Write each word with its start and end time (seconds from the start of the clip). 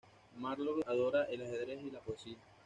Marlowe 0.37 0.81
adora 0.87 1.25
el 1.25 1.43
ajedrez 1.43 1.83
y 1.83 1.91
la 1.91 1.99
poesía. 1.99 2.37